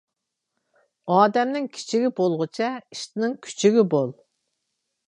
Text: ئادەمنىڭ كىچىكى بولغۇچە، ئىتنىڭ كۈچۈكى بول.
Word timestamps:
ئادەمنىڭ 1.15 1.67
كىچىكى 1.75 2.11
بولغۇچە، 2.21 2.73
ئىتنىڭ 2.81 3.39
كۈچۈكى 3.47 3.89
بول. 3.95 4.15